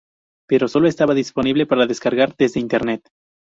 [0.49, 3.03] Pero solo estaba disponible para descargar desde Internet.